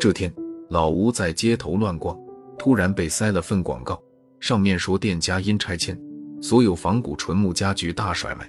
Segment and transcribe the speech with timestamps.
[0.00, 0.30] 这天，
[0.68, 2.18] 老吴在街头乱逛，
[2.58, 4.02] 突然被塞了份广告，
[4.40, 5.98] 上面说店家因拆迁，
[6.42, 8.46] 所有仿古纯木家具大甩卖。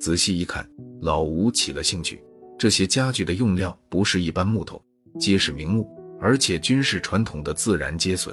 [0.00, 0.66] 仔细一看，
[1.02, 2.22] 老吴起了兴趣。
[2.58, 4.80] 这些家具的用料不是一般木头，
[5.18, 5.86] 皆是名木，
[6.20, 8.32] 而且均是传统的自然接榫。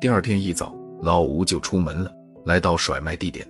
[0.00, 2.12] 第二天一早，老吴就出门了，
[2.46, 3.46] 来到甩卖地点。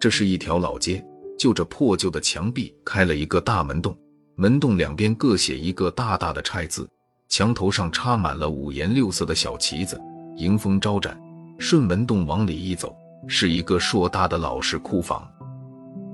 [0.00, 1.04] 这是一条老街，
[1.40, 3.96] 就着破旧的墙壁开了一个大门洞，
[4.34, 6.86] 门洞两边各写一个大大的“拆”字，
[7.30, 9.98] 墙头上插满了五颜六色的小旗子，
[10.36, 11.18] 迎风招展。
[11.58, 12.94] 顺门洞往里一走，
[13.26, 15.26] 是一个硕大的老式库房。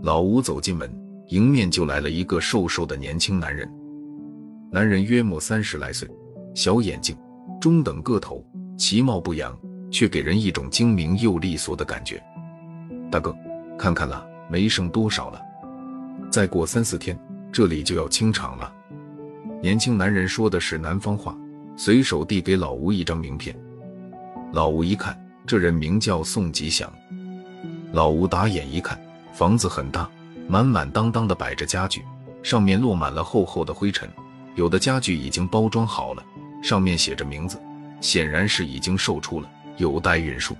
[0.05, 0.89] 老吴走进门。
[1.31, 3.69] 迎面就来了一个瘦瘦的年轻男人，
[4.71, 6.09] 男人约莫三十来岁，
[6.55, 7.17] 小眼睛，
[7.61, 8.47] 中等个头，
[8.79, 9.53] 其貌不扬，
[9.91, 12.23] 却给人一种精明又利索的感觉。
[13.11, 13.35] 大哥，
[13.77, 15.41] 看看了，没剩多少了，
[16.31, 17.19] 再过三四天，
[17.53, 18.73] 这里就要清场了。
[19.63, 21.37] 年轻男人说的是南方话，
[21.77, 23.57] 随手递给老吴一张名片。
[24.53, 26.91] 老吴一看，这人名叫宋吉祥。
[27.93, 29.01] 老吴打眼一看，
[29.33, 30.09] 房子很大。
[30.49, 32.05] 满满当当的摆着家具，
[32.41, 34.09] 上面落满了厚厚的灰尘，
[34.55, 36.23] 有的家具已经包装好了，
[36.63, 37.61] 上面写着名字，
[38.01, 40.57] 显然是已经售出了，有待运输。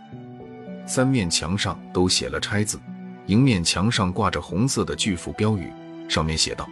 [0.87, 2.81] 三面墙上都写了“拆”字，
[3.27, 5.73] 迎面墙上挂着红色的巨幅标语，
[6.09, 6.69] 上面写道：“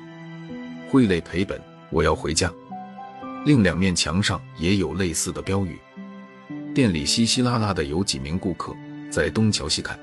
[0.89, 2.53] 汇累赔本，我要回家。”
[3.45, 5.79] 另两面墙上也有类似的标语。
[6.75, 8.75] 店里稀稀拉拉的有几名顾客
[9.11, 9.99] 在东瞧西看。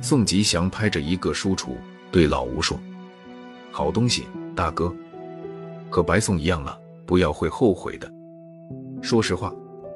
[0.00, 1.70] 宋吉祥拍着一个书橱。
[2.12, 2.78] 对老吴说
[3.72, 4.94] ：“好东西，大哥，
[5.90, 8.10] 和白送一样了，不要会后悔的。”
[9.02, 9.52] 说实话，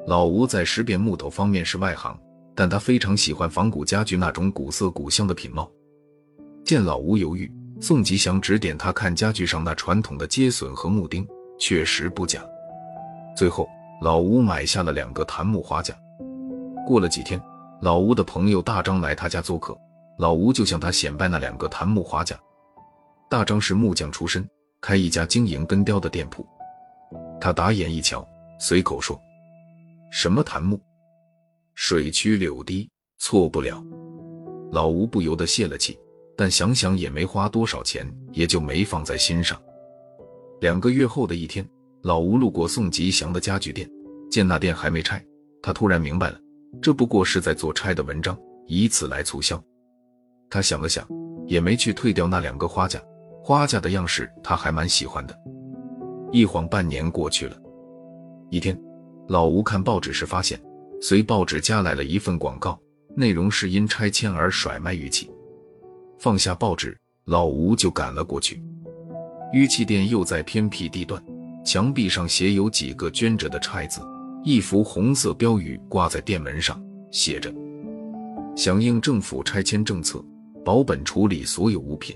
[0.06, 2.18] 老吴在识别木头方面是外行，
[2.60, 5.66] 但他非常喜欢仿古家具那种古色古香的品貌。
[6.62, 11.26] 见老吴犹豫，宋吉祥指点他看家具上那传统的接榫和木钉，
[11.58, 12.44] 确实不假。
[13.34, 13.66] 最后，
[14.02, 15.94] 老吴买下了两个檀木花架。
[16.86, 17.40] 过了几天，
[17.80, 19.74] 老吴的朋友大张来他家做客。
[20.18, 22.38] 老吴就向他显摆那两个檀木花架。
[23.30, 24.46] 大张是木匠出身，
[24.82, 26.46] 开一家经营根雕的店铺。
[27.40, 28.22] 他打眼一瞧，
[28.58, 29.18] 随口说
[30.12, 30.78] ：“什么檀木？
[31.82, 32.86] 水曲柳堤，
[33.16, 33.82] 错不了。”
[34.70, 35.98] 老吴不由得泄了气，
[36.36, 39.58] 但想想也没花多少钱，也就没放在心上。
[40.60, 41.66] 两个月后的一天，
[42.02, 43.90] 老吴路过宋吉祥的家具店，
[44.30, 45.24] 见那店还没拆，
[45.62, 46.38] 他突然明白了，
[46.82, 49.60] 这不过是在做拆的文章，以此来促销。
[50.50, 51.08] 他想了想，
[51.46, 53.00] 也没去退掉那两个花架。
[53.42, 55.34] 花架的样式他还蛮喜欢的。
[56.30, 57.56] 一晃半年过去了，
[58.50, 58.78] 一天，
[59.28, 60.60] 老吴看报纸时发现，
[61.00, 62.78] 随报纸加来了一份广告，
[63.16, 65.30] 内容是因拆迁而甩卖玉器。
[66.18, 68.62] 放下报纸，老吴就赶了过去。
[69.52, 71.22] 玉器店又在偏僻地段，
[71.64, 74.00] 墙壁上写有几个捐着的“拆”字，
[74.44, 76.80] 一幅红色标语挂在店门上，
[77.10, 77.52] 写着
[78.54, 80.22] ：“响应政府拆迁政策。”
[80.62, 82.14] 保本处理所有物品。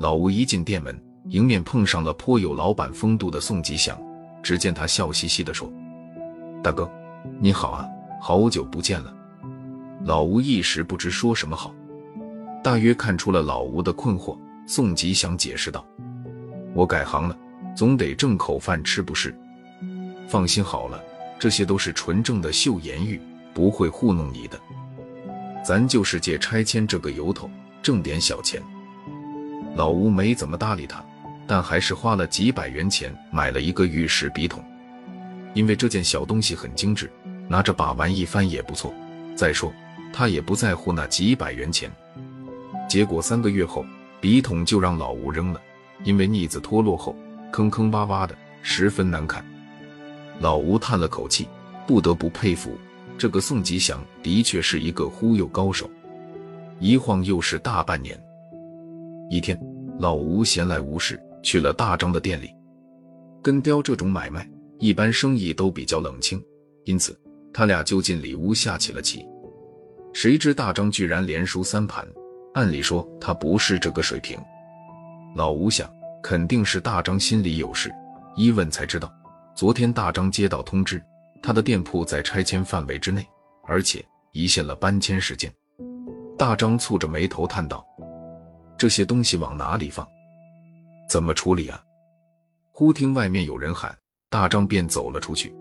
[0.00, 3.98] 老吴一进店门，迎面碰上了颇有老板风度的宋吉祥。
[4.42, 5.72] 只见他笑嘻嘻地说
[6.62, 6.88] ：“大哥，
[7.40, 7.86] 你好啊，
[8.20, 9.14] 好久不见了。”
[10.04, 11.74] 老吴一时不知说什么好，
[12.62, 14.38] 大约看出了老吴的困惑。
[14.66, 15.84] 宋吉祥解释道
[16.74, 17.36] ：“我改行了，
[17.74, 19.34] 总得挣口饭吃，不是？
[20.28, 21.02] 放心好了，
[21.38, 23.18] 这些都是纯正的秀颜玉，
[23.54, 24.60] 不会糊弄你的。”
[25.64, 27.50] 咱就是借拆迁这个由头
[27.82, 28.62] 挣点小钱。
[29.74, 31.04] 老吴没怎么搭理他，
[31.46, 34.62] 但还是花了几百元钱买了一个玉石笔筒，
[35.58, 37.10] 因为这件小东西很精致，
[37.48, 38.94] 拿着把玩一番也不错。
[39.34, 39.72] 再说
[40.12, 41.90] 他也不在乎那几百元钱。
[42.88, 43.84] 结果三个月后，
[44.20, 45.60] 笔筒就让老吴扔了，
[46.04, 47.16] 因为腻子脱落后
[47.50, 49.44] 坑坑洼洼的，十分难看。
[50.38, 51.48] 老吴叹了口气，
[51.88, 52.78] 不得不佩服。
[53.18, 55.90] 这个宋吉祥的确是一个忽悠高手，
[56.78, 58.16] 一晃又是大半年。
[59.28, 59.60] 一天，
[59.98, 62.54] 老吴闲来无事，去了大张的店里。
[63.42, 66.42] 跟雕这种买卖，一般生意都比较冷清，
[66.84, 67.18] 因此
[67.52, 69.24] 他俩就进里屋下起了棋。
[70.12, 72.06] 谁知大张居然连输三盘，
[72.54, 74.38] 按理说他不是这个水平。
[75.36, 75.88] 老吴想，
[76.22, 77.90] 肯定是大张心里有事，
[78.36, 79.12] 一问才知道，
[79.54, 81.02] 昨天大张接到通知。
[81.42, 83.24] 他的店铺在拆迁范围之内，
[83.64, 85.52] 而且一线了搬迁时间。
[86.36, 87.86] 大张蹙着眉头叹道
[88.78, 90.06] ：“这些东西往哪里放？
[91.08, 91.80] 怎么处理啊？”
[92.72, 93.96] 忽听外面有人喊，
[94.30, 95.54] 大张便走了出去。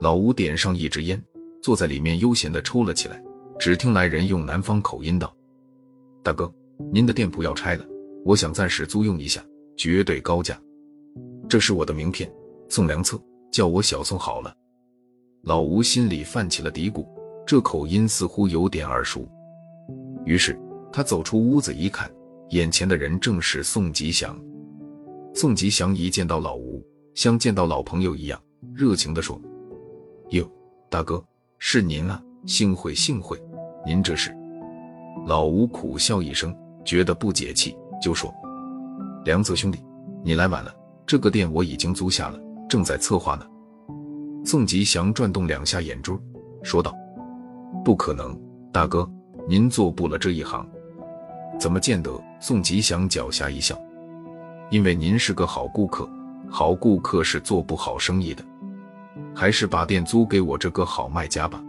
[0.00, 1.22] 老吴点上一支烟，
[1.62, 3.22] 坐在里面悠闲地抽了起来。
[3.58, 5.34] 只听来人用南方口音道
[6.24, 6.52] ：“大哥，
[6.92, 7.86] 您的店铺要拆了，
[8.24, 9.44] 我想暂时租用一下，
[9.76, 10.60] 绝对高价。
[11.48, 12.30] 这是我的名片，
[12.68, 13.16] 宋良策，
[13.52, 14.52] 叫我小宋好了。
[15.42, 17.06] 老吴心里泛起了嘀咕，
[17.46, 19.28] 这口音似乎有点耳熟。
[20.24, 20.58] 于是
[20.92, 22.10] 他走出屋子一看，
[22.50, 24.36] 眼前的人正是宋吉祥。
[25.32, 26.84] 宋吉祥一见到老吴，
[27.14, 28.40] 像见到老朋友一样，
[28.74, 29.40] 热情地说
[30.30, 30.50] ：“哟，
[30.90, 31.24] 大哥，
[31.58, 32.20] 是您啊！
[32.44, 33.40] 幸会幸会，
[33.86, 34.34] 您这是？”
[35.26, 38.34] 老吴苦笑一声，觉得不解气，就说
[39.24, 39.78] ：“梁泽兄弟，
[40.24, 40.74] 你来晚了。”
[41.06, 42.38] 这个店我已经租下了，
[42.68, 43.46] 正在策划呢。
[44.44, 46.18] 宋吉祥转动两下眼珠，
[46.62, 46.94] 说道
[47.84, 48.38] ：“不可能，
[48.72, 49.08] 大哥，
[49.48, 50.66] 您做不了这一行。
[51.60, 52.10] 怎么见得？”
[52.40, 53.78] 宋吉祥狡黠一笑
[54.70, 56.08] ：“因为您是个好顾客，
[56.56, 58.44] 好顾客是做不好生意的。
[59.34, 61.60] 还是把店租给我这个好卖家吧。”